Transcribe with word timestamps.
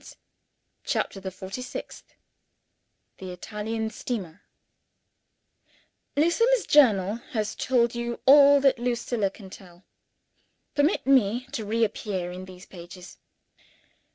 ]CHAPTER 0.83 1.19
THE 1.19 1.29
FORTY 1.29 1.61
SIXTH 1.61 2.15
The 3.19 3.29
Italian 3.31 3.91
Steamer 3.91 4.41
LUCILLA'S 6.17 6.65
Journal 6.65 7.17
has 7.33 7.53
told 7.53 7.93
you 7.93 8.19
all 8.25 8.59
that 8.61 8.79
Lucilla 8.79 9.29
can 9.29 9.51
tell. 9.51 9.85
Permit 10.73 11.05
me 11.05 11.45
to 11.51 11.65
reappear 11.65 12.31
in 12.31 12.45
these 12.45 12.65
pages. 12.65 13.19